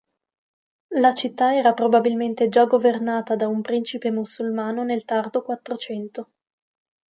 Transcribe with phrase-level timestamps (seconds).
[0.95, 6.31] La città era probabilmente già governata da un principe musulmano del tardo Quattrocento.